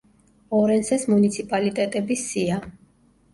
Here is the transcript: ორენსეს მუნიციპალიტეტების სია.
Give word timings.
ორენსეს 0.59 1.05
მუნიციპალიტეტების 1.13 2.25
სია. 2.31 2.59